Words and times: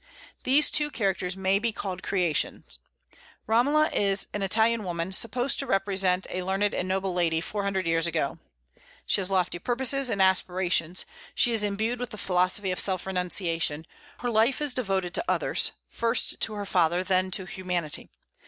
These 0.45 0.71
two 0.71 0.89
characters 0.89 1.37
may 1.37 1.59
be 1.59 1.71
called 1.71 2.01
creations. 2.01 2.79
Romola 3.45 3.87
is 3.93 4.29
an 4.33 4.41
Italian 4.41 4.83
woman, 4.83 5.11
supposed 5.11 5.59
to 5.59 5.67
represent 5.67 6.25
a 6.31 6.41
learned 6.41 6.73
and 6.73 6.87
noble 6.87 7.13
lady 7.13 7.39
four 7.39 7.61
hundred 7.61 7.85
years 7.85 8.07
ago. 8.07 8.39
She 9.05 9.21
has 9.21 9.29
lofty 9.29 9.59
purposes 9.59 10.09
and 10.09 10.19
aspirations; 10.19 11.05
she 11.35 11.51
is 11.51 11.61
imbued 11.61 11.99
with 11.99 12.09
the 12.09 12.17
philosophy 12.17 12.71
of 12.71 12.79
self 12.79 13.05
renunciation; 13.05 13.85
her 14.21 14.31
life 14.31 14.59
is 14.59 14.73
devoted 14.73 15.13
to 15.13 15.25
others, 15.27 15.71
first 15.87 16.39
to 16.39 16.53
her 16.55 16.65
father, 16.65 17.01
and 17.01 17.07
then 17.07 17.29
to 17.37 17.45
humanity. 17.45 18.09